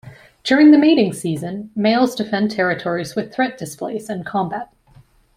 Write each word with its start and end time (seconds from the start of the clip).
During 0.43 0.71
the 0.71 0.79
mating 0.79 1.13
season, 1.13 1.69
males 1.75 2.15
defend 2.15 2.49
territories 2.49 3.15
with 3.15 3.31
threat 3.31 3.55
displays 3.55 4.09
and 4.09 4.25
combat. 4.25 4.73